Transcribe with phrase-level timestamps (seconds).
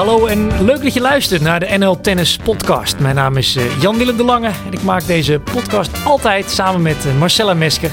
[0.00, 2.98] Hallo en leuk dat je luistert naar de NL Tennis Podcast.
[2.98, 7.06] Mijn naam is eh, Jan-Willem de Lange en ik maak deze podcast altijd samen met
[7.06, 7.90] eh, Marcella Mesker.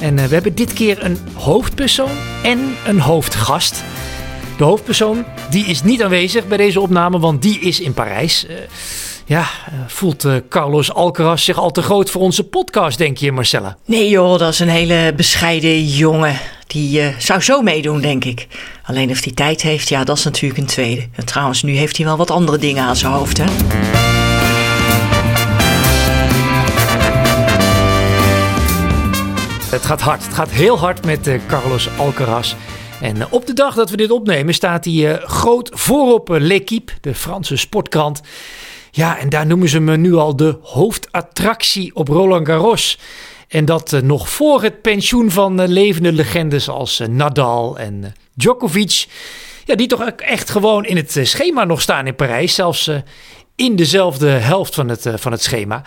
[0.00, 2.10] En eh, we hebben dit keer een hoofdpersoon
[2.42, 3.82] en een hoofdgast.
[4.58, 8.46] De hoofdpersoon die is niet aanwezig bij deze opname, want die is in Parijs.
[9.24, 9.46] ja,
[9.86, 13.76] voelt Carlos Alcaraz zich al te groot voor onze podcast, denk je Marcella?
[13.84, 16.38] Nee joh, dat is een hele bescheiden jongen.
[16.72, 18.46] Die uh, zou zo meedoen, denk ik.
[18.84, 21.08] Alleen of hij tijd heeft, ja, dat is natuurlijk een tweede.
[21.12, 23.44] En trouwens, nu heeft hij wel wat andere dingen aan zijn hoofd, hè?
[29.70, 30.24] Het gaat hard.
[30.24, 32.54] Het gaat heel hard met uh, Carlos Alcaraz.
[33.00, 37.14] En uh, op de dag dat we dit opnemen staat hij groot voorop L'Equipe, de
[37.14, 38.20] Franse sportkrant.
[38.90, 42.98] Ja, en daar noemen ze me nu al de hoofdattractie op Roland Garros.
[43.50, 48.14] En dat uh, nog voor het pensioen van uh, levende legendes als uh, Nadal en
[48.34, 49.06] Djokovic.
[49.64, 52.54] Ja, die toch echt gewoon in het schema nog staan in Parijs.
[52.54, 52.90] Zelfs
[53.56, 55.82] in dezelfde helft van het, van het schema.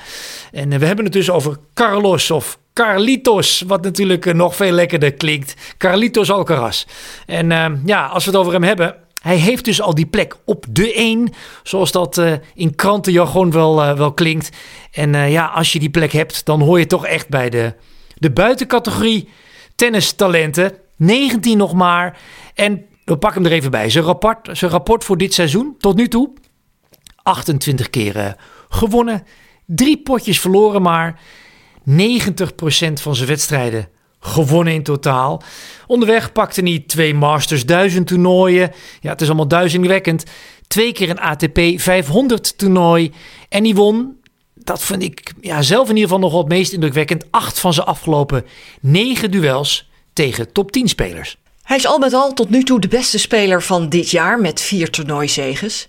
[0.52, 5.56] En we hebben het dus over Carlos of Carlitos, wat natuurlijk nog veel lekkerder klinkt.
[5.78, 6.86] Carlitos Alcaraz.
[7.26, 10.66] En ja, als we het over hem hebben, hij heeft dus al die plek op
[10.70, 11.30] de 1,
[11.64, 14.50] zoals dat uh, in krantenjargon wel, uh, wel klinkt.
[14.92, 17.74] En uh, ja, als je die plek hebt, dan hoor je toch echt bij de,
[18.16, 19.30] de buitencategorie
[19.76, 20.72] tennistalenten.
[20.96, 22.20] 19 nog maar.
[22.54, 23.90] En we pakken hem er even bij.
[23.90, 26.34] Zijn rapport, zijn rapport voor dit seizoen tot nu toe.
[27.22, 28.36] 28 keer
[28.70, 29.24] gewonnen.
[29.66, 31.20] Drie potjes verloren maar.
[31.90, 31.94] 90%
[32.94, 33.90] van zijn wedstrijden
[34.24, 35.42] gewonnen in totaal.
[35.88, 38.72] Onderweg pakte hij twee Masters 1000 toernooien.
[39.02, 40.24] Ja, het is allemaal duizendwekkend.
[40.68, 43.12] Twee keer een ATP 500 toernooi.
[43.50, 44.18] En hij won,
[44.56, 47.74] dat vind ik ja, zelf in ieder geval nog wel het meest indrukwekkend, acht van
[47.74, 48.46] zijn afgelopen
[48.82, 51.38] negen duels tegen top 10 spelers.
[51.64, 54.62] Hij is al met al tot nu toe de beste speler van dit jaar met
[54.62, 55.88] vier toernooizeges.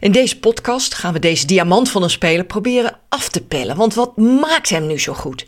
[0.00, 3.76] In deze podcast gaan we deze diamant van een speler proberen af te pellen.
[3.76, 5.46] Want wat maakt hem nu zo goed?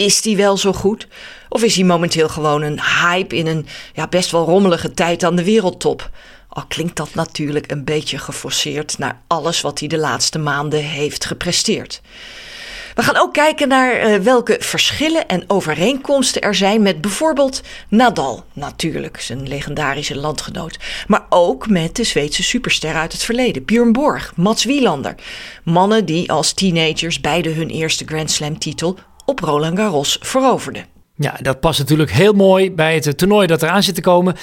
[0.00, 1.06] Is hij wel zo goed?
[1.48, 5.36] Of is hij momenteel gewoon een hype in een ja, best wel rommelige tijd aan
[5.36, 6.10] de wereldtop?
[6.48, 11.24] Al klinkt dat natuurlijk een beetje geforceerd naar alles wat hij de laatste maanden heeft
[11.24, 12.00] gepresteerd.
[12.94, 18.44] We gaan ook kijken naar uh, welke verschillen en overeenkomsten er zijn met bijvoorbeeld Nadal,
[18.52, 20.78] natuurlijk, zijn legendarische landgenoot.
[21.06, 25.14] Maar ook met de Zweedse superster uit het verleden, Björn Borg, Mats Wielander.
[25.64, 28.98] Mannen die als teenagers beide hun eerste Grand Slam titel
[29.30, 30.84] op Roland Garros veroverde.
[31.16, 34.36] Ja, dat past natuurlijk heel mooi bij het toernooi dat eraan zit te komen.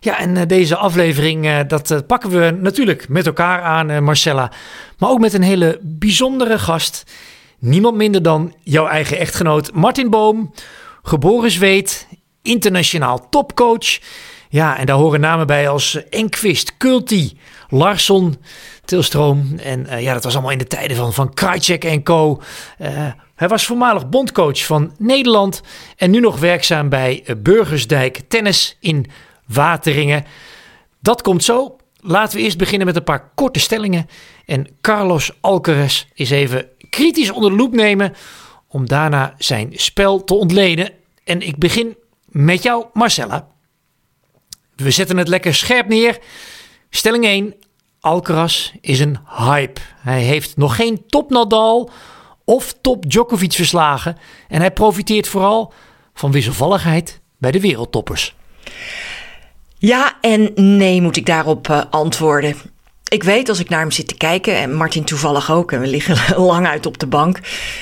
[0.00, 4.52] Ja, en eh, deze aflevering, eh, dat eh, pakken we natuurlijk met elkaar aan, Marcella.
[4.98, 7.04] Maar ook met een hele bijzondere gast.
[7.58, 10.54] Niemand minder dan jouw eigen echtgenoot Martin Boom.
[11.02, 12.08] Geboren Zweed,
[12.42, 13.98] internationaal topcoach.
[14.54, 17.38] Ja, en daar horen namen bij als Enquist, Kulti,
[17.68, 18.36] Larsson,
[18.84, 19.58] Tilstroom.
[19.58, 22.40] En ja, dat was allemaal in de tijden van, van Krajcek en co.
[23.34, 25.62] Hij was voormalig bondcoach van Nederland
[25.96, 29.06] en nu nog werkzaam bij Burgersdijk Tennis in
[29.46, 30.24] Wateringen.
[31.00, 31.76] Dat komt zo.
[32.00, 34.06] Laten we eerst beginnen met een paar korte stellingen.
[34.46, 38.12] En Carlos Alcaraz is even kritisch onder de loep nemen
[38.68, 40.90] om daarna zijn spel te ontleden.
[41.24, 43.52] En ik begin met jou, Marcella.
[44.76, 46.18] We zetten het lekker scherp neer.
[46.90, 47.54] Stelling 1.
[48.00, 49.80] Alcaraz is een hype.
[49.96, 51.90] Hij heeft nog geen top Nadal
[52.44, 54.16] of top Djokovic verslagen.
[54.48, 55.72] En hij profiteert vooral
[56.14, 58.34] van wisselvalligheid bij de wereldtoppers.
[59.78, 62.56] Ja en nee moet ik daarop uh, antwoorden.
[63.14, 65.86] Ik weet als ik naar hem zit te kijken, en Martin toevallig ook, en we
[65.86, 67.38] liggen lang uit op de bank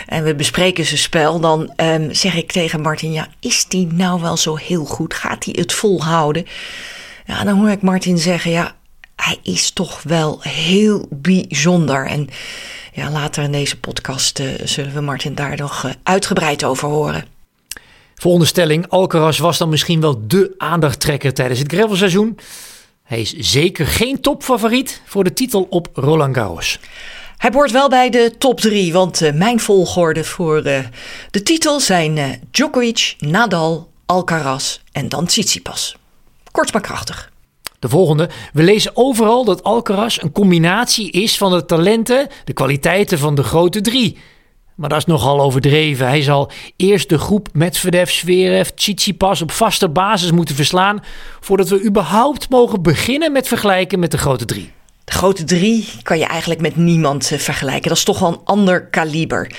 [0.07, 4.21] en we bespreken zijn spel, dan um, zeg ik tegen Martin: Ja, is die nou
[4.21, 5.15] wel zo heel goed?
[5.15, 6.47] Gaat hij het volhouden?
[7.27, 8.75] Ja, dan hoor ik Martin zeggen: Ja,
[9.17, 12.07] hij is toch wel heel bijzonder.
[12.07, 12.29] En
[12.93, 17.25] ja, later in deze podcast uh, zullen we Martin daar nog uh, uitgebreid over horen.
[18.15, 18.89] Volgende stelling.
[18.89, 22.39] Alcaraz was dan misschien wel de aandachttrekker tijdens het gravelseizoen.
[23.13, 26.79] Hij is zeker geen topfavoriet voor de titel op Roland Garros.
[27.37, 32.41] Hij behoort wel bij de top drie, want uh, mijn volgorde voor de titel zijn
[32.51, 35.97] Djokovic, Nadal, Alcaraz en dan Tsitsipas.
[36.51, 37.33] Kort maar krachtig.
[37.79, 38.29] De volgende.
[38.53, 43.43] We lezen overal dat Alcaraz een combinatie is van de talenten, de kwaliteiten van de
[43.43, 44.19] grote drie.
[44.75, 46.07] Maar dat is nogal overdreven.
[46.07, 51.03] Hij zal eerst de groep Medvedev, Zverev, Tsitsipas op vaste basis moeten verslaan...
[51.41, 54.73] voordat we überhaupt mogen beginnen met vergelijken met de grote drie.
[55.05, 57.89] De grote drie kan je eigenlijk met niemand eh, vergelijken.
[57.89, 59.51] Dat is toch wel een ander kaliber.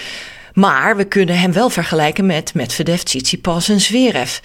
[0.54, 4.40] Maar we kunnen hem wel vergelijken met Medvedev, Tsitsipas en Zverev.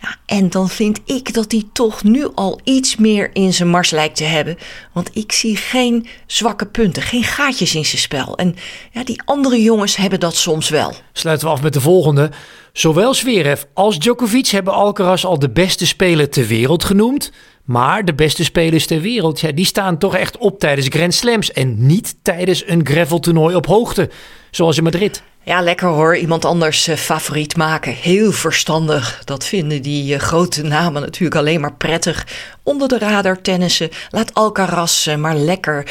[0.00, 3.90] Ja, en dan vind ik dat hij toch nu al iets meer in zijn mars
[3.90, 4.58] lijkt te hebben.
[4.92, 8.36] Want ik zie geen zwakke punten, geen gaatjes in zijn spel.
[8.36, 8.56] En
[8.92, 10.94] ja, die andere jongens hebben dat soms wel.
[11.12, 12.30] Sluiten we af met de volgende.
[12.72, 17.32] Zowel Zverev als Djokovic hebben Alcaraz al de beste speler ter wereld genoemd.
[17.64, 21.52] Maar de beste spelers ter wereld, ja, die staan toch echt op tijdens Grand Slams.
[21.52, 24.10] En niet tijdens een graveltoernooi op hoogte,
[24.50, 25.22] zoals in Madrid.
[25.44, 26.16] Ja, lekker hoor.
[26.16, 27.92] Iemand anders uh, favoriet maken.
[27.92, 29.22] Heel verstandig.
[29.24, 32.26] Dat vinden die uh, grote namen natuurlijk alleen maar prettig.
[32.62, 33.90] Onder de radar tennissen.
[34.10, 35.90] Laat Alcaraz uh, maar lekker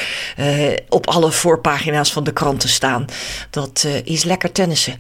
[0.90, 3.06] op alle voorpagina's van de kranten staan.
[3.50, 5.00] Dat is lekker tennissen.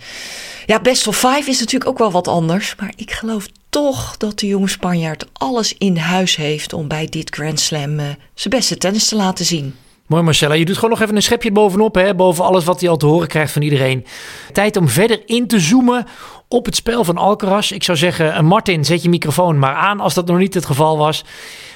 [0.65, 2.75] Ja, best of five is natuurlijk ook wel wat anders.
[2.75, 7.35] Maar ik geloof toch dat de jonge Spanjaard alles in huis heeft om bij dit
[7.35, 7.97] Grand Slam
[8.33, 9.75] zijn beste tennis te laten zien.
[10.09, 12.89] Mooi Marcella, je doet gewoon nog even een schepje bovenop, hè, boven alles wat hij
[12.89, 14.05] al te horen krijgt van iedereen.
[14.51, 16.05] Tijd om verder in te zoomen
[16.47, 17.71] op het spel van Alcaraz.
[17.71, 20.65] Ik zou zeggen, eh, Martin, zet je microfoon maar aan als dat nog niet het
[20.65, 21.25] geval was.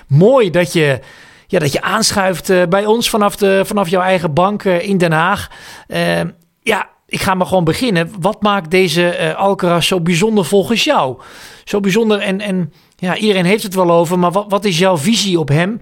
[0.08, 1.00] Mooi dat je,
[1.48, 4.98] ja, dat je aanschuift uh, bij ons vanaf, de, vanaf jouw eigen bank uh, in
[4.98, 5.52] Den Haag.
[5.88, 6.22] Uh,
[6.62, 8.12] ja, ik ga maar gewoon beginnen.
[8.20, 11.18] Wat maakt deze Alcaraz zo bijzonder volgens jou?
[11.64, 14.98] Zo bijzonder en, en ja, iedereen heeft het wel over, maar wat, wat is jouw
[14.98, 15.82] visie op hem?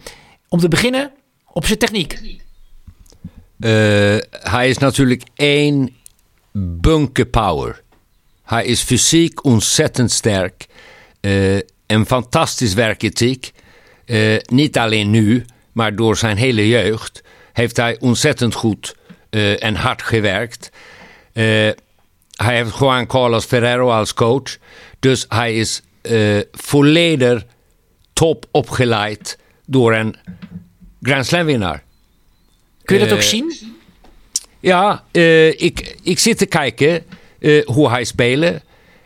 [0.50, 1.12] Om te beginnen,
[1.53, 2.19] op zijn techniek.
[3.59, 5.95] Uh, hij is natuurlijk één
[6.53, 7.81] bunker power.
[8.44, 10.65] Hij is fysiek ontzettend sterk.
[11.21, 13.51] Uh, een fantastisch werkethiek.
[14.06, 17.24] Uh, niet alleen nu, maar door zijn hele jeugd
[17.54, 18.95] heeft hij ontzettend goed
[19.59, 20.69] en hard gewerkt.
[21.33, 21.75] hij
[22.36, 24.57] heeft Juan Carlos Ferrero als coach.
[25.00, 25.81] Dus hij is
[26.51, 27.45] volledig
[28.13, 30.15] top opgeleid door een
[31.01, 31.83] Grand Slam winnaar.
[32.83, 33.75] Kun je dat ook zien?
[34.59, 37.06] Ja, uh, ik, ik zit te kijken
[37.39, 38.62] uh, hoe hij speelt.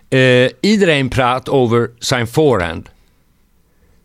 [0.10, 2.90] Uh, iedereen praat over zijn voorhand.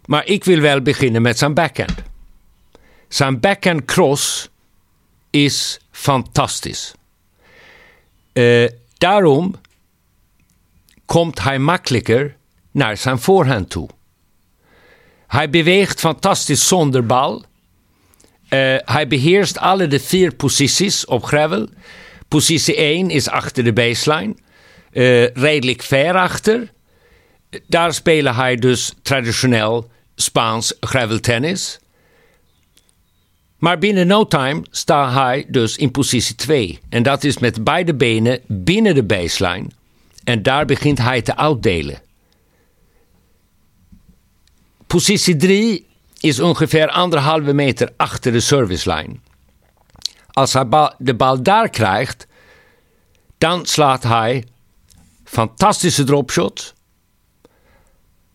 [0.04, 1.94] Maar ik wil wel beginnen met zijn backhand.
[3.08, 4.48] Zijn backhand cross
[5.30, 6.92] is fantastisch.
[8.98, 9.54] daarom
[11.04, 12.36] komt hij makkelijker
[12.70, 13.88] naar zijn voorhand toe.
[15.26, 17.44] Hij beweegt fantastisch zonder bal.
[18.50, 21.68] Uh, hij beheerst alle de vier posities op gravel.
[22.28, 24.34] Positie 1 is achter de baseline.
[24.92, 26.72] Uh, redelijk ver achter.
[27.66, 31.78] Daar speelde hij dus traditioneel Spaans graveltennis.
[33.58, 36.78] Maar binnen no time staat hij dus in positie 2.
[36.88, 39.66] En dat is met beide benen binnen de baseline.
[40.24, 42.02] En daar begint hij te uitdelen.
[44.86, 45.86] Positie 3
[46.20, 49.22] is ongeveer anderhalve meter achter de servicelijn.
[50.30, 52.26] Als hij de bal daar krijgt,
[53.38, 54.44] dan slaat hij
[55.24, 56.74] fantastische dropshot.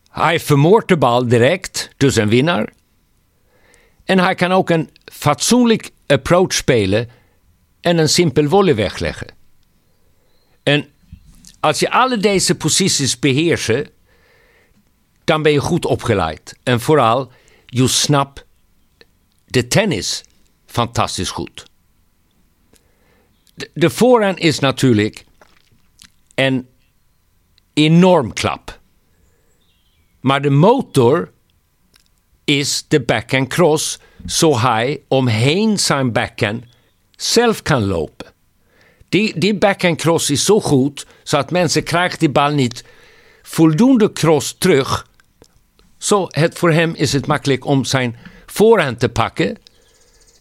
[0.10, 2.74] Hij vermoordt de bal direct, dus een winnaar.
[4.04, 7.10] En hij kan ook een fatsoenlijk approach spelen
[7.82, 9.28] en een simpel volley wegleggen.
[10.64, 10.90] En
[11.60, 13.90] als je alle deze posities beheerst,
[15.24, 16.58] dan ben je goed opgeleid.
[16.64, 17.32] En vooral,
[17.66, 18.46] je snapt
[19.46, 20.24] de tennis
[20.66, 21.66] fantastisch goed.
[23.54, 25.26] De, de is natuurlijk
[26.36, 26.68] een
[27.74, 28.80] enorm klap.
[30.20, 31.32] Maar de motor
[32.44, 36.63] is de backhand cross, zo hij omheen zijn backhand
[37.16, 38.34] zelf kan lopen.
[39.10, 42.84] Die, die backhand cross is zo goed, zodat mensen krijgen die bal niet
[43.42, 45.08] voldoende cross terug
[46.06, 49.58] zo, het, voor hem is het makkelijk om zijn voorhand te pakken.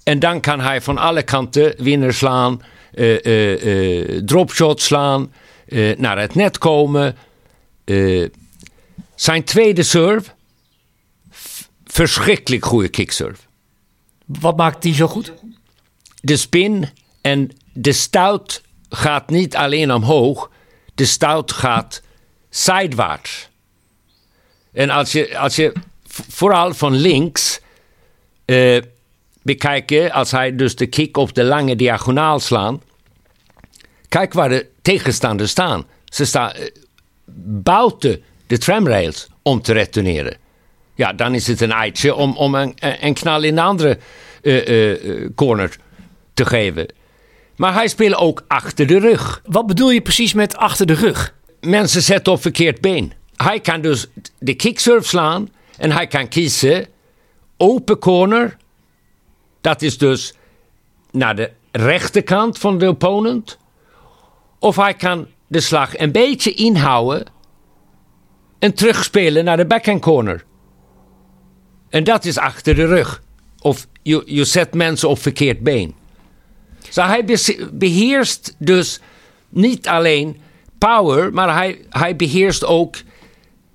[0.02, 2.62] En dan kan hij van alle kanten winner slaan,
[2.94, 5.32] uh, uh, uh, dropshot slaan,
[5.96, 7.16] naar het net komen.
[9.14, 10.30] zijn tweede serve,
[11.84, 13.42] verschrikkelijk goede kickserve.
[14.24, 15.32] Wat maakt die zo goed?
[16.20, 16.88] De spin
[17.20, 20.50] en de stout gaat niet alleen omhoog,
[20.94, 22.02] de stout gaat
[22.48, 23.48] zijwaarts.
[24.74, 25.72] En als je, als je
[26.28, 27.60] vooral van links
[28.46, 28.80] uh,
[29.42, 32.82] bekijkt, als hij dus de kick op de lange diagonaal slaat.
[34.08, 35.86] Kijk waar de tegenstanders staan.
[36.04, 36.64] Ze staan uh,
[37.62, 40.36] buiten de tramrails om te retourneren.
[40.94, 43.98] Ja, dan is het een eitje om, om een, een knal in de andere
[44.42, 45.76] uh, corner
[46.34, 46.86] te geven.
[47.56, 49.42] Maar hij speelt ook achter de rug.
[49.44, 51.34] Wat bedoel je precies met achter de rug?
[51.60, 53.12] Mensen zetten op verkeerd been
[53.44, 54.06] hij kan dus
[54.38, 56.86] de kicksurf slaan en hij kan kiezen
[57.56, 58.56] open corner.
[59.60, 60.34] Dat is dus
[61.10, 63.58] naar de rechterkant van de opponent.
[64.58, 67.26] Of hij kan de slag een beetje inhouden
[68.58, 70.44] en terugspelen naar de backhand corner.
[71.88, 73.22] En dat is achter de rug.
[73.60, 75.94] Of je, zet mensen op verkeerd been.
[76.88, 77.24] Zo hij
[77.72, 79.00] beheerst dus
[79.48, 80.40] niet alleen
[80.78, 82.96] power, maar hij, hij beheerst ook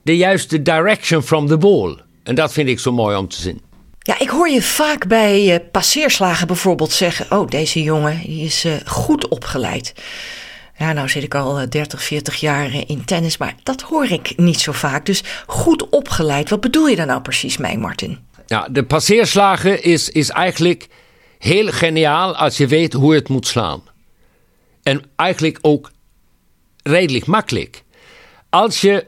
[0.10, 1.98] de juiste direction from the ball.
[2.24, 3.62] En dat vind ik zo mooi om te zien.
[4.00, 8.66] Ja, ik hoor je vaak bij uh, passeerslagen bijvoorbeeld zeggen: Oh, deze jongen die is
[8.66, 9.94] uh, goed opgeleid.
[10.78, 14.34] Ja, nou zit ik al 30, eh, 40 jaar in tennis, maar dat hoor ik
[14.38, 15.06] niet zo vaak.
[15.06, 18.18] Dus goed opgeleid, wat bedoel je daar nou precies mee, Martin?
[18.46, 20.88] Ja, de passeerslagen is, is eigenlijk
[21.40, 23.82] heel geniaal als je weet hoe het moet slaan.
[24.84, 25.92] En eigenlijk ook
[26.84, 27.84] redelijk makkelijk.
[28.50, 29.06] Als je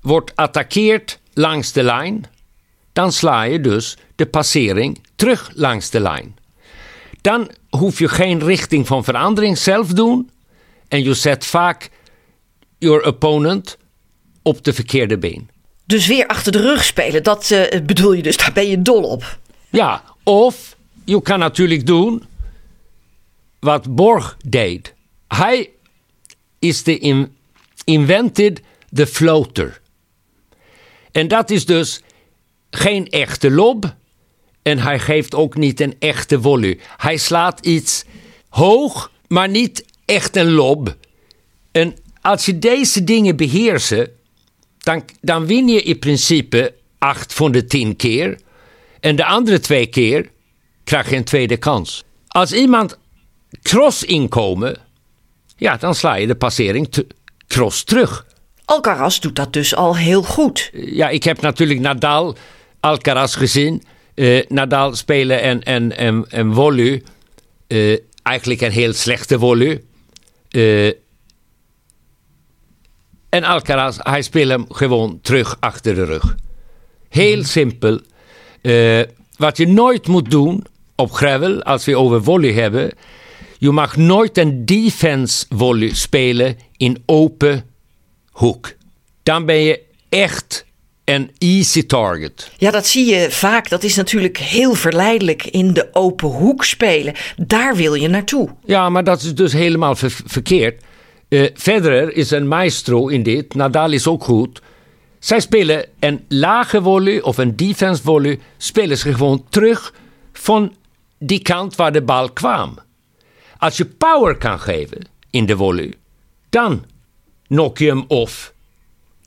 [0.00, 2.24] wordt attaqueerd langs de lijn,
[2.92, 6.38] dan sla je dus de passering terug langs de lijn.
[7.20, 10.30] Dan hoef je geen richting van verandering zelf doen
[10.88, 11.90] en je zet vaak
[12.78, 13.78] je opponent
[14.42, 15.48] op de verkeerde been.
[15.84, 19.02] Dus weer achter de rug spelen, dat uh, bedoel je dus, daar ben je dol
[19.02, 19.38] op.
[19.70, 22.22] Ja, of je kan natuurlijk doen
[23.60, 24.94] wat Borg deed.
[25.28, 25.70] Hij
[26.58, 27.36] is de in,
[27.84, 28.60] invented
[28.92, 29.79] the floater.
[31.12, 32.02] En dat is dus
[32.70, 33.94] geen echte lob.
[34.62, 36.78] En hij geeft ook niet een echte volley.
[36.96, 38.04] Hij slaat iets
[38.48, 40.96] hoog, maar niet echt een lob.
[41.72, 43.94] En als je deze dingen beheerst,
[44.78, 48.38] dan, dan win je in principe acht van de tien keer.
[49.00, 50.30] En de andere twee keer
[50.84, 52.04] krijg je een tweede kans.
[52.28, 52.98] Als iemand
[53.62, 54.76] cross inkomen,
[55.56, 56.88] ja, dan sla je de passering
[57.46, 58.26] cross terug.
[58.70, 60.70] Alcaraz doet dat dus al heel goed.
[60.72, 62.36] Ja, ik heb natuurlijk Nadal,
[62.80, 63.82] Alcaraz gezien.
[64.14, 67.02] Uh, Nadal spelen en, en, en, en volley.
[67.68, 69.82] Uh, eigenlijk een heel slechte volley.
[70.50, 70.86] Uh,
[73.28, 76.34] en Alcaraz, hij speelt hem gewoon terug achter de rug.
[77.08, 78.00] Heel simpel.
[79.36, 80.64] wat je nooit moet doen
[80.96, 82.90] op gravel, als we over volley hebben.
[83.58, 87.69] Je mag nooit een defense volley spelen in open
[88.40, 88.74] hoek.
[89.22, 90.66] Dan ben je echt
[91.04, 92.50] een easy target.
[92.56, 93.68] Ja, dat zie je vaak.
[93.68, 97.14] Dat is natuurlijk heel verleidelijk in de open hoek spelen.
[97.36, 98.48] Daar wil je naartoe.
[98.64, 99.94] Ja, maar dat is dus helemaal
[100.24, 100.82] verkeerd.
[101.28, 103.54] Uh, Federer is een maestro in dit.
[103.54, 104.60] Nadal is ook goed.
[105.18, 108.38] Zij spelen een lage volley of een defense volley.
[108.56, 109.94] Spelen ze gewoon terug
[110.32, 110.74] van
[111.18, 112.78] die kant waar de bal kwam.
[113.58, 115.94] Als je power kan geven in de volley,
[116.50, 116.84] dan
[117.50, 118.52] nok je hem of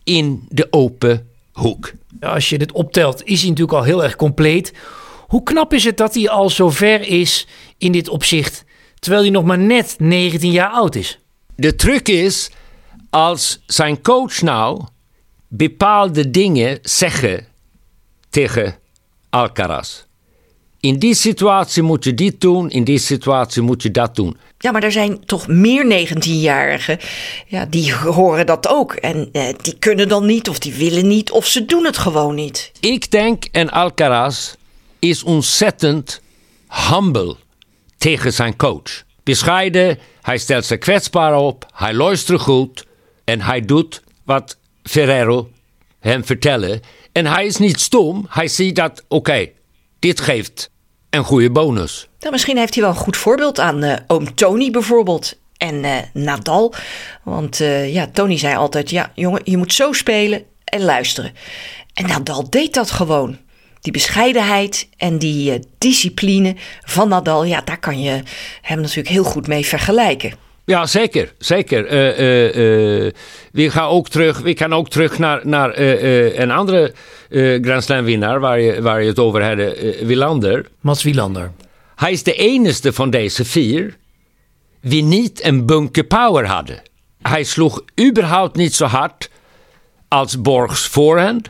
[0.03, 1.91] in de open hoek.
[2.21, 4.73] Als je dit optelt, is hij natuurlijk al heel erg compleet.
[5.27, 8.65] Hoe knap is het dat hij al zo ver is in dit opzicht,
[8.99, 11.19] terwijl hij nog maar net 19 jaar oud is?
[11.55, 12.49] De truc is,
[13.09, 14.83] als zijn coach nou
[15.47, 17.47] bepaalde dingen zeggen
[18.29, 18.75] tegen
[19.29, 20.03] Alcaraz.
[20.79, 24.37] In die situatie moet je dit doen, in die situatie moet je dat doen.
[24.63, 26.99] Ja, maar er zijn toch meer 19-jarigen.
[27.47, 28.93] Ja, die horen dat ook.
[28.93, 32.35] En eh, die kunnen dan niet, of die willen niet, of ze doen het gewoon
[32.35, 32.71] niet.
[32.79, 34.53] Ik denk, en Alcaraz
[34.99, 36.21] is ontzettend
[36.89, 37.35] humble
[37.97, 39.03] tegen zijn coach.
[39.23, 42.85] Bescheiden, hij stelt zich kwetsbaar op, hij luistert goed
[43.23, 45.49] en hij doet wat Ferrero
[45.99, 46.81] hem vertellen.
[47.11, 49.49] En hij is niet stom, hij ziet dat, oké,
[49.99, 50.69] dit geeft
[51.13, 52.07] een goede bonus.
[52.19, 55.39] Nou, misschien heeft hij wel een goed voorbeeld aan uh, oom Tony bijvoorbeeld.
[55.57, 56.73] En uh, Nadal.
[57.23, 61.33] Want uh, ja, Tony zei altijd: ja, jongen, je moet zo spelen en luisteren.
[61.93, 63.37] En Nadal deed dat gewoon.
[63.81, 68.21] Die bescheidenheid en die discipline van Nadal, ja, daar kan je
[68.61, 70.33] hem natuurlijk heel goed mee vergelijken.
[70.65, 71.33] Ja, zeker.
[71.37, 71.83] zeker.
[73.51, 76.93] we, gaan ook terug, we gaan ook terug naar, naar een andere
[77.29, 80.65] Grand Slam winnaar waar je, waar je het over had, Wilander.
[80.81, 81.51] Mats Wilander.
[81.95, 83.97] Hij is de enige van deze vier
[84.81, 86.81] die niet een bunker power hadden.
[87.21, 89.29] Hij sloeg überhaupt niet zo hard
[90.07, 91.49] als Borgs voorhand.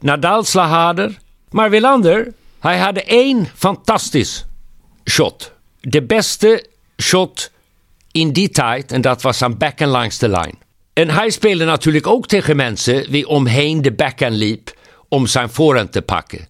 [0.00, 1.18] Nadal sla harder.
[1.50, 4.46] Maar Wilander, hij had één fantastisch
[5.10, 5.52] shot.
[5.80, 6.66] De beste
[7.02, 7.50] shot
[8.14, 10.58] in die tijd en dat was aan backhand langs de lijn.
[10.92, 14.78] En hij speelde natuurlijk ook tegen mensen die omheen de backhand liep
[15.08, 16.48] om zijn voorhand te pakken.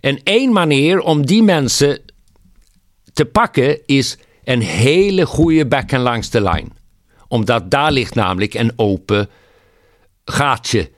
[0.00, 2.00] En één manier om die mensen
[3.12, 6.72] te pakken is een hele goede backhand langs de lijn.
[7.28, 9.28] Omdat daar ligt namelijk een open
[10.24, 10.90] gaatje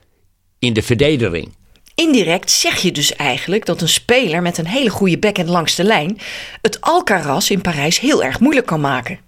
[0.59, 1.55] in de verdediging.
[1.95, 5.83] Indirect zeg je dus eigenlijk dat een speler met een hele goede backhand langs de
[5.83, 6.19] lijn
[6.61, 9.24] het Alcaraz in Parijs heel erg moeilijk kan maken.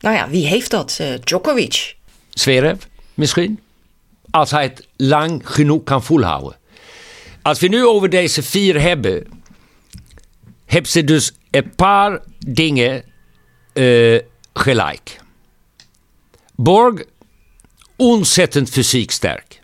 [0.00, 0.98] Nou ja, wie heeft dat?
[1.00, 1.96] Uh, Djokovic.
[2.30, 2.82] Zverev,
[3.14, 3.60] misschien.
[4.30, 6.56] Als hij het lang genoeg kan volhouden.
[7.42, 9.26] Als we nu over deze vier hebben,
[10.66, 13.04] hebben ze dus een paar dingen
[13.74, 14.20] uh,
[14.52, 15.20] gelijk.
[16.54, 17.04] Borg,
[17.96, 19.60] ontzettend fysiek sterk.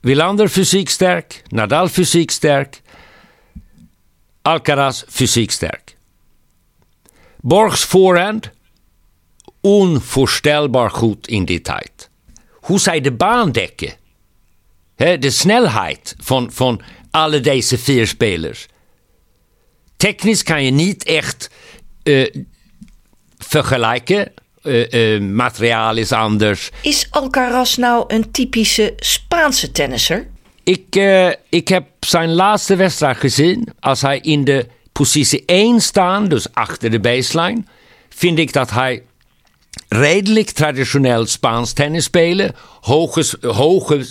[0.00, 2.80] Wilander fysiek sterk, Nadal fysiek sterk,
[4.42, 5.96] Alcaraz fysiek sterk.
[7.40, 8.50] Borgs voorhand,
[9.60, 12.10] onvoorstelbaar goed in die tijd.
[12.50, 13.94] Hoe zij de baan dekken,
[14.96, 18.66] de snelheid van, van alle deze vier spelers.
[19.96, 21.50] Technisch kan je niet echt
[22.04, 22.34] uh,
[23.38, 24.32] vergelijken.
[24.62, 26.70] Uh, uh, materiaal is anders.
[26.82, 30.26] Is Alcaraz nou een typische Spaanse tennisser?
[30.64, 30.96] Ik,
[31.48, 33.68] ik heb zijn laatste wedstrijd gezien.
[33.80, 37.62] Als hij in de positie 1 staat, dus achter de baseline,
[38.08, 39.02] vind ik dat hij
[39.88, 42.54] redelijk traditioneel Spaans tennis spelen.
[42.80, 44.06] Hoge, hoge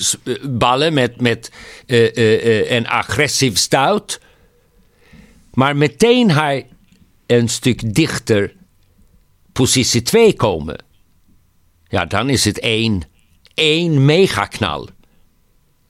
[0.50, 1.52] ballen met, met
[1.88, 4.20] uh, uh, een agressief stout.
[5.54, 6.68] Maar meteen hij
[7.26, 8.54] een stuk dichter
[9.52, 10.84] positie 2 komen.
[11.88, 13.02] Ja, dan is het één,
[13.54, 14.90] één megaknal.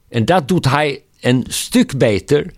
[0.09, 2.53] En dat doet hij een stuk beter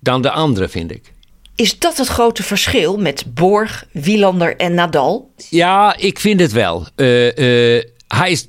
[0.00, 1.13] dan de andere, vind ik.
[1.56, 5.32] Is dat het grote verschil met Borg, Wielander en Nadal?
[5.50, 6.86] Ja, ik vind het wel.
[6.96, 8.48] Uh, uh, hij is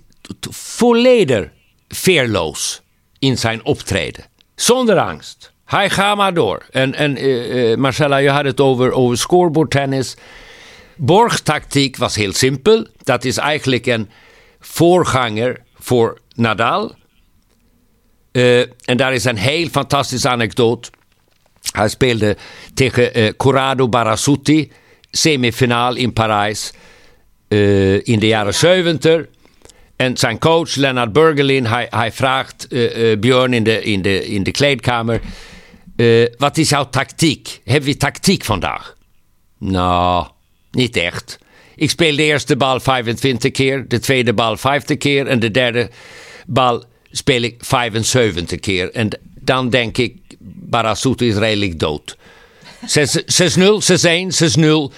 [0.50, 1.50] volledig
[1.88, 2.82] veerloos
[3.20, 4.26] in zijn optreden.
[4.56, 5.54] Zonder angst.
[5.66, 6.66] Hij gaat maar door.
[6.72, 10.16] En, en uh, Marcella, je had het over, over scoreboardtennis.
[10.96, 12.88] Borgs tactiek was heel simpel.
[13.04, 14.10] Dat is eigenlijk een
[14.60, 16.96] voorganger voor Nadal.
[18.32, 20.90] en daar is een heel fantastische anekdote.
[21.72, 22.38] Hij speelde
[22.74, 24.72] tegen uh, Corrado Barasuti,
[25.12, 26.74] semifinaal in Parijs
[27.50, 29.26] uh, in de jaren 70.
[29.96, 34.52] En zijn coach Lennart Bergelin, hij, vraagt uh, Björn in de, in, de, in de
[34.52, 35.22] kleedkamer:
[36.38, 37.62] Wat is jouw tactiek?
[37.66, 38.96] Hebben we tactiek vandaag?
[39.58, 40.28] Nou,
[40.72, 41.40] niet echt.
[41.76, 45.90] Ik speel de eerste bal 25 keer, de tweede bal 50 keer en de derde
[46.48, 48.92] bal speel ik 75 keer.
[48.92, 52.18] En dan denk ik, Barasuti is redelijk dood.
[52.18, 54.94] 6-0, 6-1, 6-0.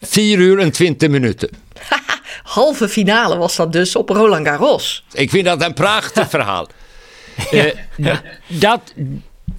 [0.00, 1.50] 4 uur en 20 minuten.
[2.42, 5.04] Halve finale was dat dus op Roland Garros.
[5.12, 6.68] Ik vind dat een prachtig verhaal.
[7.50, 7.72] ja.
[7.96, 8.94] Uh, dat,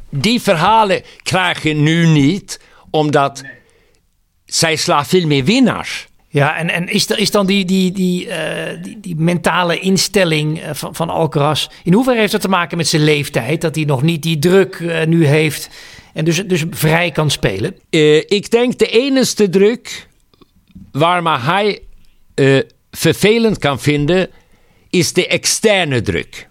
[0.09, 3.43] die verhalen krijg je nu niet, omdat
[4.45, 6.07] zij slaan veel meer winnaars.
[6.33, 8.35] Ja, en, en is, er, is dan die, die, die, uh,
[8.81, 11.67] die, die, mentale instelling van, van Alcaraz...
[11.83, 13.61] in hoeverre heeft dat te maken met zijn leeftijd?
[13.61, 15.69] Dat hij nog niet die druk uh, nu heeft
[16.13, 17.75] en dus, dus vrij kan spelen?
[17.89, 20.07] Uh, ik denk de enige druk
[20.91, 21.81] waar maar hij
[22.91, 24.29] vervelend kan vinden...
[24.89, 26.47] is de externe druk.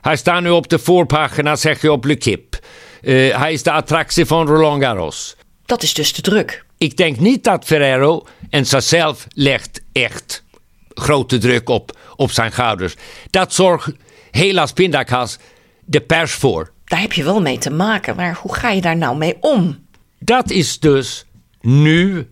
[0.00, 2.58] Hij staat nu op de voorpagina, zeg je op Le Kip.
[3.00, 5.36] hij is de attractie van Roland Garros.
[5.66, 6.63] Dat is dus de druk.
[6.84, 10.44] Ik denk niet dat Ferrero en zichzelf legt echt
[10.88, 12.94] grote druk op, op zijn schouders.
[13.30, 13.92] Dat zorgt
[14.30, 15.38] helaas pindakaas
[15.84, 16.72] de pers voor.
[16.84, 19.86] Daar heb je wel mee te maken, maar hoe ga je daar nou mee om?
[20.18, 21.26] Dat is dus
[21.60, 22.30] nu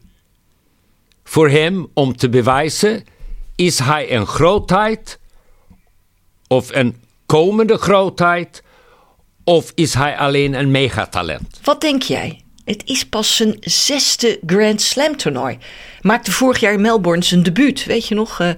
[1.24, 3.04] voor hem om te bewijzen:
[3.56, 5.18] is hij een grootheid
[6.46, 8.62] of een komende grootheid
[9.44, 11.60] of is hij alleen een megatalent?
[11.62, 12.42] Wat denk jij?
[12.64, 15.58] Het is pas zijn zesde Grand Slam toernooi.
[16.00, 17.84] Maakte vorig jaar in Melbourne zijn debuut.
[17.84, 18.40] Weet je nog?
[18.40, 18.50] Uh,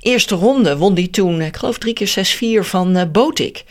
[0.00, 3.64] eerste ronde won hij toen, ik geloof drie keer 6-4 van uh, Botik.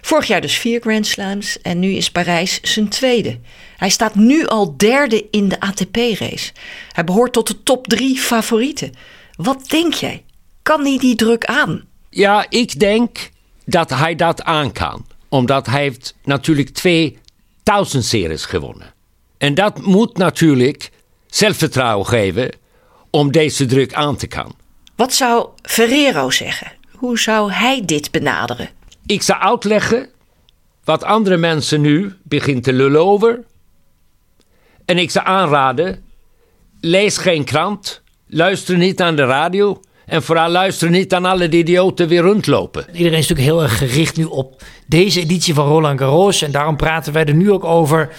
[0.00, 3.38] Vorig jaar dus vier Grand Slams en nu is Parijs zijn tweede.
[3.76, 6.52] Hij staat nu al derde in de ATP-race.
[6.92, 8.92] Hij behoort tot de top drie favorieten.
[9.36, 10.24] Wat denk jij?
[10.62, 11.84] Kan hij die druk aan?
[12.10, 13.30] Ja, ik denk
[13.64, 15.06] dat hij dat aan kan.
[15.28, 17.18] Omdat hij heeft natuurlijk twee
[17.62, 18.91] duizend series gewonnen.
[19.42, 20.90] En dat moet natuurlijk
[21.26, 22.50] zelfvertrouwen geven
[23.10, 24.54] om deze druk aan te kan.
[24.96, 26.72] Wat zou Ferrero zeggen?
[26.90, 28.68] Hoe zou hij dit benaderen?
[29.06, 30.08] Ik zou uitleggen
[30.84, 33.44] wat andere mensen nu beginnen te lullen over.
[34.84, 36.04] En ik zou aanraden:
[36.80, 39.80] lees geen krant, luister niet aan de radio.
[40.06, 42.86] En vooral luister niet aan alle idioten weer rondlopen.
[42.92, 46.42] Iedereen is natuurlijk heel erg gericht nu op deze editie van Roland Garros.
[46.42, 48.10] En daarom praten wij er nu ook over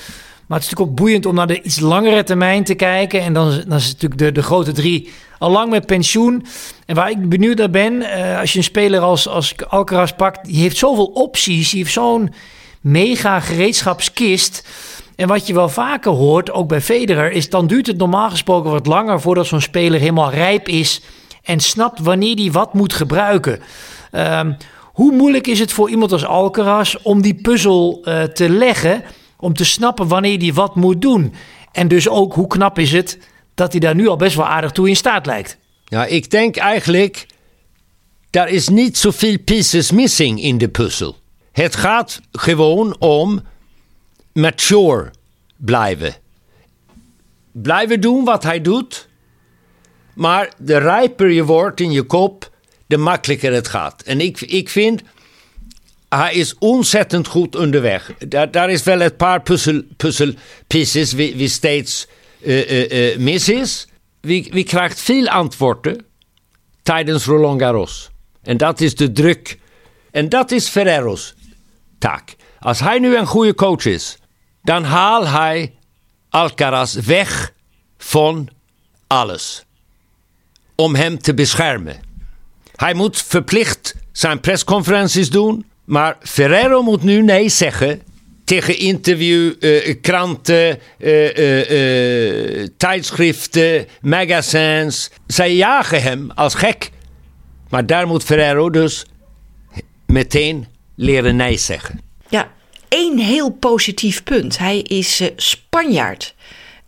[0.47, 3.21] maar het is natuurlijk ook boeiend om naar de iets langere termijn te kijken.
[3.21, 6.45] En dan, dan is natuurlijk de, de grote drie al lang met pensioen.
[6.85, 10.45] En waar ik benieuwd naar ben, uh, als je een speler als, als Alcaraz pakt,
[10.45, 11.69] die heeft zoveel opties.
[11.69, 12.33] Die heeft zo'n
[12.81, 14.67] mega gereedschapskist.
[15.15, 18.71] En wat je wel vaker hoort, ook bij Federer, is dan duurt het normaal gesproken
[18.71, 21.01] wat langer voordat zo'n speler helemaal rijp is
[21.43, 23.59] en snapt wanneer hij wat moet gebruiken.
[24.11, 24.57] Um,
[24.93, 29.03] hoe moeilijk is het voor iemand als Alcaraz om die puzzel uh, te leggen,
[29.43, 31.33] om te snappen wanneer hij wat moet doen?
[31.71, 33.19] En dus ook hoe knap is het
[33.53, 35.57] dat hij daar nu al best wel aardig toe in staat lijkt?
[35.85, 37.25] Ja, ik denk eigenlijk,
[38.31, 41.15] er is niet zoveel pieces missing in de puzzel.
[41.51, 43.41] Het gaat gewoon om
[44.33, 45.11] mature
[45.57, 46.15] blijven.
[47.51, 49.07] Blijven doen wat hij doet,
[50.13, 52.51] maar de rijper je wordt in je kop,
[52.85, 54.01] de makkelijker het gaat.
[54.01, 55.01] En ik, ik vind,
[56.19, 58.13] hij is ontzettend goed onderweg.
[58.27, 62.07] Daar, daar is wel een paar puzzel, puzzelpieces wie, wie steeds
[62.41, 63.87] uh, mis is.
[64.21, 66.05] Wie, wie krijgt veel antwoorden
[66.83, 68.09] tijdens Roland Garros.
[68.41, 69.59] En dat is de druk.
[70.11, 71.33] En dat is Ferrero's
[71.99, 72.35] taak.
[72.59, 74.17] Als hij nu een goede coach is,
[74.63, 75.73] dan haal hij
[76.29, 77.53] Alcaraz weg
[77.97, 78.49] van
[79.07, 79.65] alles.
[80.75, 82.01] Om hem te beschermen.
[82.75, 85.65] Hij moet verplicht zijn persconferenties doen.
[85.85, 88.01] Maar Ferrero moet nu nee zeggen
[88.43, 95.11] tegen interview, uh, kranten, uh, uh, tijdschriften, magazines.
[95.27, 96.91] Zij jagen hem als gek.
[97.69, 99.05] Maar daar moet Ferrero dus
[100.05, 102.01] meteen leren nee zeggen.
[102.29, 102.51] Ja,
[102.87, 104.57] één heel positief punt.
[104.57, 106.35] Hij is Spanjaard.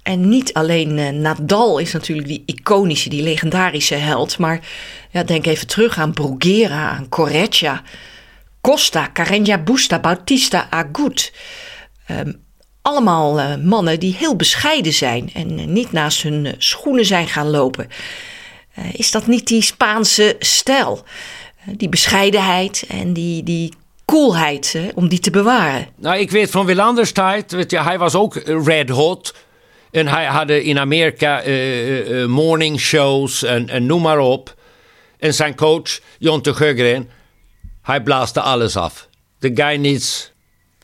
[0.04, 4.38] En niet alleen Nadal is natuurlijk die iconische, die legendarische held.
[4.38, 4.60] Maar
[5.12, 7.84] ja, denk even terug aan Bruguera, aan Correggia.
[8.66, 11.32] Costa, Carreño Busta, Bautista Agut.
[12.08, 12.42] Um,
[12.82, 17.28] allemaal uh, mannen die heel bescheiden zijn en uh, niet naast hun uh, schoenen zijn
[17.28, 17.88] gaan lopen.
[18.92, 21.04] is dat niet die Spaanse stijl?
[21.66, 23.74] die bescheidenheid en die, die
[24.06, 25.88] coolheid om die te bewaren.
[25.96, 29.36] Nou, ik weet van Willanders tijd, hij was ook red hot.
[29.92, 31.44] En hij had in Amerika
[32.28, 34.56] morning shows en, en noem maar op.
[35.20, 36.54] En zijn coach, Jonte
[37.86, 39.08] hij blaaste alles af.
[39.40, 40.32] De guy needs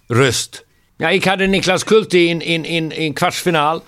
[0.08, 0.66] rust.
[0.98, 3.84] Ja, ik had Niklas Kulte in, in, in, in kwartsfinaal,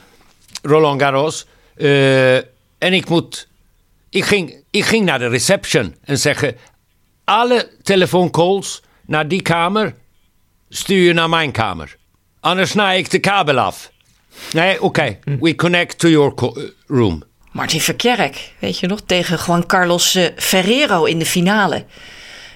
[0.61, 1.45] Roland Garros.
[1.75, 3.47] Uh, en ik moet...
[4.09, 6.57] Ik ging, ik ging naar de reception en zeggen...
[7.23, 9.95] alle telefooncalls naar die kamer
[10.69, 11.97] stuur je naar mijn kamer.
[12.39, 13.91] Anders snij ik de kabel af.
[14.51, 14.83] Nee, oké.
[14.83, 15.19] Okay.
[15.39, 16.33] We connect to your
[16.87, 17.23] room.
[17.51, 21.85] Martin Verkerk, weet je nog, tegen Juan Carlos uh, Ferrero in de finale.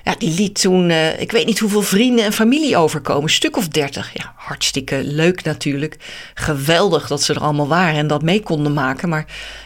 [0.08, 3.24] Ja, die liet toen, uh, ik weet niet hoeveel vrienden en familie overkomen.
[3.24, 4.14] Een stuk of dertig.
[4.14, 5.98] Ja, hartstikke leuk natuurlijk.
[6.34, 9.10] Geweldig dat ze er allemaal waren en dat mee konden maken.
[9.10, 9.26] Maar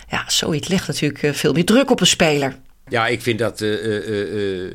[0.10, 2.56] ja, zoiets legt natuurlijk uh, veel meer druk op een speler.
[2.88, 3.62] Ja, ik vind dat...
[3.62, 4.74] Oké,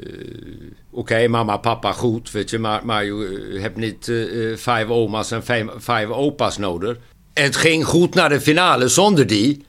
[0.91, 2.59] okay, mama, papa, goed, weet je.
[2.59, 4.13] Maar, maar je hebt niet
[4.57, 6.97] vijf oma's en vijf, vijf opa's nodig.
[7.35, 9.65] Het ging goed naar de finale zonder die.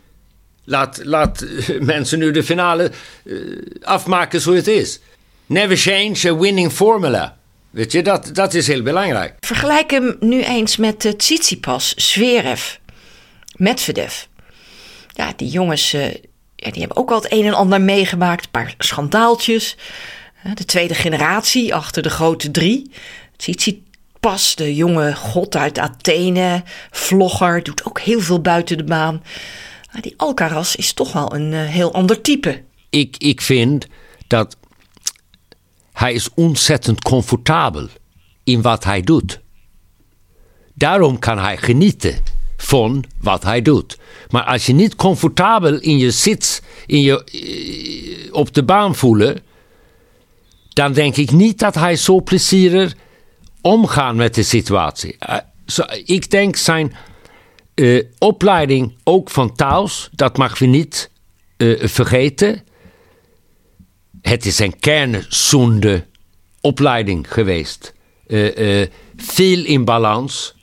[0.64, 1.46] Laat, laat
[1.80, 2.92] mensen nu de finale
[3.82, 5.00] afmaken zoals het is.
[5.48, 7.38] Never change a winning formula.
[7.70, 9.36] Weet je, dat, dat is heel belangrijk.
[9.40, 12.76] Vergelijk hem nu eens met uh, Tsitsipas, Zverev,
[13.56, 14.24] Medvedev.
[15.08, 16.14] Ja, die jongens uh,
[16.56, 18.44] ja, die hebben ook al het een en ander meegemaakt.
[18.46, 19.76] Een paar schandaaltjes.
[20.54, 22.92] De tweede generatie achter de grote drie.
[23.36, 29.24] Tsitsipas, de jonge god uit Athene, vlogger, doet ook heel veel buiten de baan.
[30.02, 32.64] die Alcaraz is toch wel een heel ander type.
[32.90, 33.88] Ik, ik vind
[34.28, 34.58] dat
[35.98, 37.88] hij is ontzettend comfortabel
[38.44, 39.40] in wat hij doet.
[40.74, 42.16] Daarom kan hij genieten
[42.58, 43.98] van wat hij doet.
[44.30, 49.42] Maar als je niet comfortabel in je zit, in je, eh, op de baan voelen,
[50.70, 52.96] dan denk ik niet dat hij zo plezierig
[53.62, 55.16] omgaat met de situatie.
[55.30, 55.38] Uh,
[56.06, 56.96] ik denk zijn
[57.76, 61.12] uh, opleiding ook van thuis, dat mag we niet
[61.80, 62.64] vergeten
[64.28, 66.06] het is een kernzonde
[66.62, 67.94] opleiding geweest.
[68.28, 70.56] Uh, uh, veel in balans,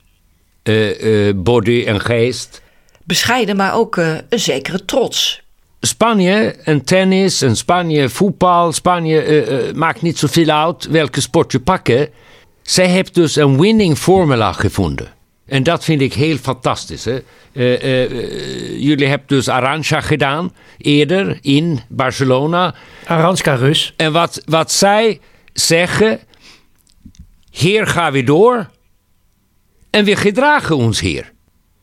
[0.62, 2.62] uh, body en geest.
[3.04, 5.42] Bescheiden, maar ook een zekere trots.
[5.80, 8.72] Spanje en tennis en Spanje voetbal.
[8.72, 12.08] Spanje maakt niet zoveel uit welke sport je pakken.
[12.62, 15.12] Zij heeft dus een winning formula gevonden.
[15.46, 17.04] En dat vind ik heel fantastisch.
[17.04, 17.18] Hè?
[17.52, 22.74] Uh, uh, jullie hebben dus Arantxa gedaan eerder in Barcelona.
[23.06, 23.94] Aranska Rus.
[23.96, 25.20] En wat, wat zij
[25.52, 26.20] zeggen,
[27.50, 28.70] hier gaan we door
[29.90, 31.32] en we gedragen ons hier.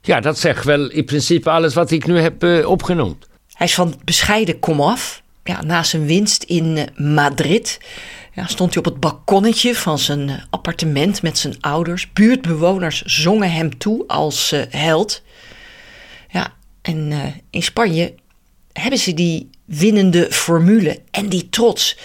[0.02, 3.28] Ja, dat zegt wel in principe alles wat ik nu heb uh, opgenoemd.
[3.54, 5.22] Hij is van bescheiden komaf.
[5.44, 7.80] Ja, na zijn winst in Madrid
[8.34, 12.14] ja, stond hij op het balkonnetje van zijn eh, appartement met zijn ouders.
[12.14, 15.22] Buurtbewoners zongen hem toe als uh, held.
[16.30, 18.16] Ja, en uh, in Spanje
[18.72, 21.98] hebben ze die winnende formule en die trots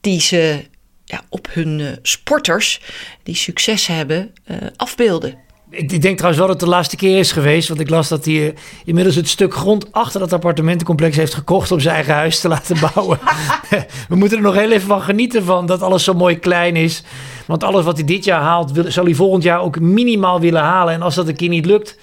[0.00, 0.64] die ze
[1.04, 2.80] ja, op hun sporters
[3.22, 4.32] die succes hebben
[4.76, 5.38] afbeelden.
[5.70, 7.68] Ik denk trouwens wel dat het de laatste keer is geweest.
[7.68, 8.54] Want ik las dat hij eh,
[8.84, 12.76] inmiddels het stuk grond achter dat appartementencomplex heeft gekocht om zijn eigen huis te laten
[12.94, 13.18] bouwen.
[14.08, 17.02] We moeten er nog heel even van genieten van dat alles zo mooi klein is.
[17.46, 20.94] Want alles wat hij dit jaar haalt, zal hij volgend jaar ook minimaal willen halen.
[20.94, 21.98] En als dat een keer niet lukt,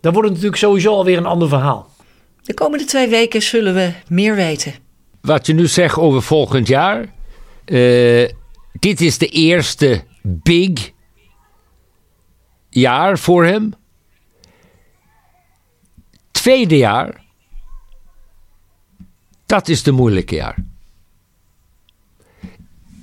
[0.00, 1.90] dan wordt het natuurlijk sowieso alweer een ander verhaal.
[2.42, 4.74] De komende twee weken zullen we meer weten.
[5.20, 7.14] Wat je nu zegt over volgend jaar.
[7.66, 8.28] Uh,
[8.72, 10.94] dit is de eerste big
[12.80, 13.72] jaar voor hem.
[16.30, 17.24] Tweede jaar,
[19.46, 20.56] dat is de moeilijke jaar.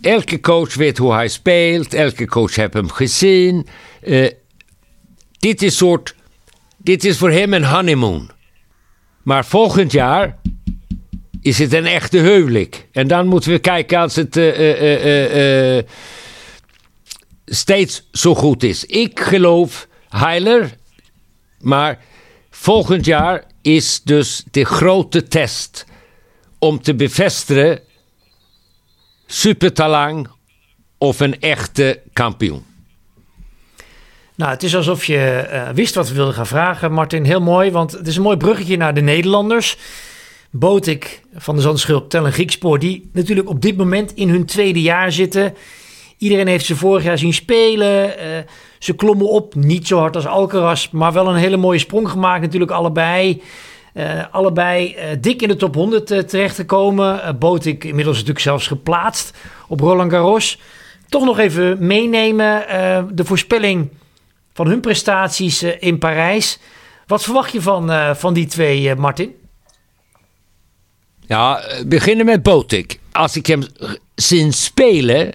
[0.01, 3.67] Elke coach weet hoe hij speelt, elke coach heeft hem gezien.
[4.03, 4.29] Uh,
[5.39, 6.15] dit is soort,
[6.77, 8.31] dit is voor hem een honeymoon.
[9.23, 10.38] Maar volgend jaar
[11.41, 12.88] is het een echte huwelijk.
[12.91, 15.83] En dan moeten we kijken als het uh, uh,
[17.45, 18.86] steeds zo goed is.
[18.86, 20.77] Ik geloof heiler,
[21.60, 21.99] maar
[22.49, 25.86] volgend jaar is dus de grote test
[26.60, 27.79] om te bevestigen
[29.25, 30.27] supertalang
[30.97, 32.63] of een echte kampioen.
[34.36, 37.23] Nou, het is alsof je uh, wist wat we wilden gaan vragen, Martin.
[37.23, 39.77] Heel mooi, want het is een mooi bruggetje naar de Nederlanders.
[40.49, 45.12] Botik van de Zandschulp, Tellen Griekspoor, die natuurlijk op dit moment in hun tweede jaar
[45.12, 45.53] zitten.
[46.17, 48.06] Iedereen heeft ze vorig jaar zien spelen.
[48.08, 48.13] Uh,
[48.80, 52.41] ze klommen op, niet zo hard als Alcaraz, maar wel een hele mooie sprong gemaakt
[52.41, 53.41] natuurlijk allebei.
[53.93, 57.39] Uh, allebei uh, dik in de top 100 terecht te komen.
[57.39, 60.60] Botik inmiddels natuurlijk zelfs geplaatst op Roland Garros.
[61.10, 62.65] Toch nog even meenemen
[63.15, 63.89] de voorspelling
[64.54, 66.60] van hun prestaties in Parijs.
[67.08, 69.36] Wat verwacht je van, van die twee, Martin?
[71.28, 72.99] Ja, beginnen met Botik.
[73.12, 73.63] Als ik hem
[74.15, 75.34] zie spelen,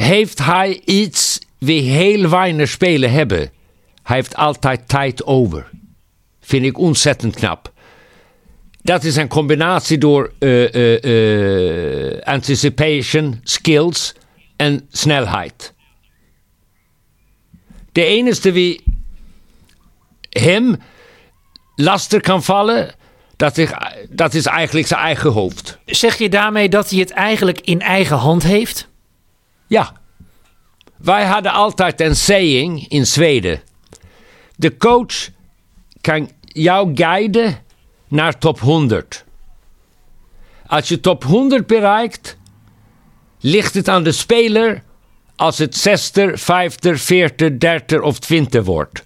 [0.00, 3.50] heeft hij iets wie heel weinig spelen hebben.
[4.02, 5.70] Hij heeft altijd tijd over.
[6.40, 7.72] Vind ik ontzettend knap.
[8.82, 14.14] Dat is een combinatie door uh, anticipation, skills
[14.56, 15.74] en snelheid.
[17.92, 18.84] De enige wie
[20.28, 20.76] hem
[21.74, 22.94] lastig kan vallen,
[23.36, 23.60] dat
[24.10, 25.78] dat is eigenlijk zijn eigen hoofd.
[25.86, 28.89] Zeg je daarmee dat hij het eigenlijk in eigen hand heeft?
[29.70, 29.92] Ja.
[30.96, 33.60] Wij hadden altijd een saying in Zweden.
[34.56, 35.28] De coach
[36.00, 37.58] kan jou guiden
[38.08, 39.24] naar top 100.
[40.66, 42.36] Als je top 100 bereikt,
[43.40, 44.82] ligt het aan de speler
[45.36, 49.04] als het 60, 50, 40, 30 of 20 wordt.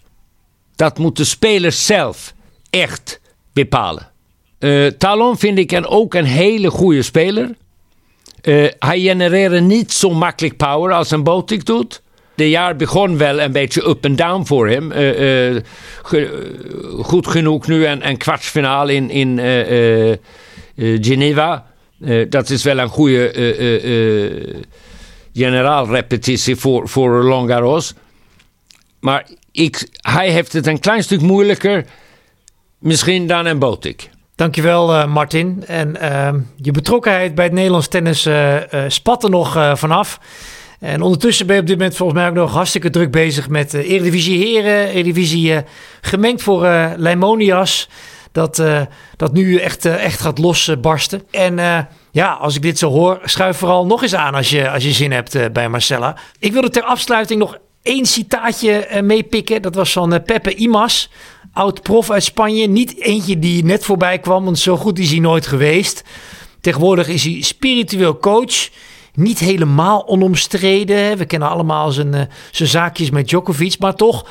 [0.77, 2.35] Dat moet de speler zelf
[2.71, 3.21] echt
[3.53, 4.11] bepalen.
[4.59, 7.57] Uh, Talon vind ik ook een hele goede speler.
[8.45, 12.03] Uh, hij genereerde niet zo makkelijk power als een Botik doet.
[12.35, 14.93] De jaar begon wel een beetje up en down voor hem.
[14.93, 15.61] Uh,
[17.03, 19.39] goed genoeg nu een, een kwartsfinale in, in
[20.77, 21.67] Geneva.
[22.29, 23.33] dat is wel een goede
[25.33, 27.95] generaalrepetitie voor, voor Roland Garros.
[29.01, 31.85] Maar ik, hij heeft het een klein stuk moeilijker
[32.79, 34.11] misschien dan een Botik.
[34.37, 35.65] Dankjewel uh, Martin.
[35.67, 38.57] En uh, je betrokkenheid bij het Nederlands tennis uh,
[38.89, 40.21] spat er nog vanaf.
[40.81, 43.75] En ondertussen ben je op dit moment volgens mij ook nog hartstikke druk bezig met
[43.75, 44.89] Eredivisie Heren.
[44.89, 45.63] Eredivisie
[46.01, 46.61] gemengd voor
[46.97, 47.89] Leimonias.
[48.33, 48.63] Dat,
[49.17, 51.23] dat nu echt, echt gaat losbarsten.
[51.31, 54.85] en ja, als ik dit zo hoor, schuif vooral nog eens aan als je, als
[54.85, 56.17] je zin hebt bij Marcella.
[56.39, 59.63] Ik wilde ter afsluiting nog één citaatje meepikken.
[59.63, 61.11] Dat was van Pepe Imas
[61.55, 62.67] oud-prof uit Spanje.
[62.67, 66.05] Niet eentje die net voorbij kwam, want zo goed is hij nooit geweest.
[66.61, 68.69] Tegenwoordig is hij spiritueel coach.
[69.15, 71.17] Niet helemaal onomstreden.
[71.19, 73.79] We kennen allemaal zijn, uh, zijn zaakjes met Djokovic.
[73.79, 74.27] Maar toch,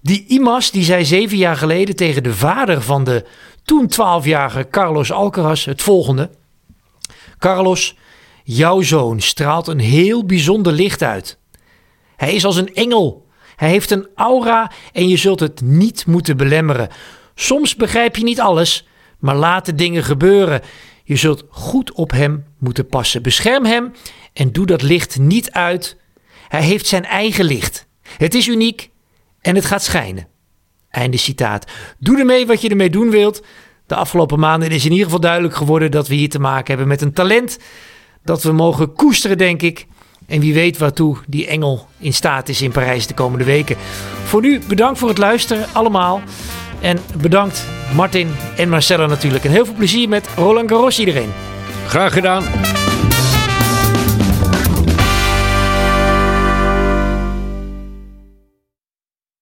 [0.00, 3.24] die Imas die zei zeven jaar geleden tegen de vader van de
[3.64, 6.30] toen twaalfjarige Carlos Alcaraz het volgende.
[7.38, 7.96] Carlos,
[8.44, 11.38] jouw zoon straalt een heel bijzonder licht uit.
[12.16, 13.23] Hij is als een engel
[13.56, 16.88] hij heeft een aura en je zult het niet moeten belemmeren.
[17.34, 18.88] Soms begrijp je niet alles,
[19.18, 20.60] maar laat de dingen gebeuren.
[21.04, 23.22] Je zult goed op hem moeten passen.
[23.22, 23.92] Bescherm hem
[24.32, 25.96] en doe dat licht niet uit.
[26.48, 27.86] Hij heeft zijn eigen licht.
[28.16, 28.90] Het is uniek
[29.40, 30.28] en het gaat schijnen.
[30.90, 31.70] Einde citaat.
[31.98, 33.42] Doe ermee wat je ermee doen wilt.
[33.86, 36.88] De afgelopen maanden is in ieder geval duidelijk geworden dat we hier te maken hebben
[36.88, 37.58] met een talent
[38.24, 39.86] dat we mogen koesteren, denk ik.
[40.26, 43.76] En wie weet waartoe die engel in staat is in Parijs de komende weken.
[44.24, 46.20] Voor nu bedankt voor het luisteren, allemaal.
[46.80, 49.44] En bedankt Martin en Marcella natuurlijk.
[49.44, 51.32] En heel veel plezier met Roland Garros iedereen.
[51.86, 52.44] Graag gedaan.